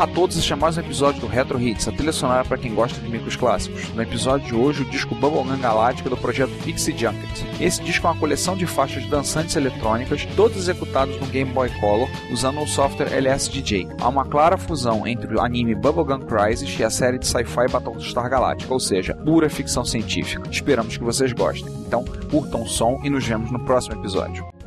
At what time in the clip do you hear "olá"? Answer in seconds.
0.00-0.10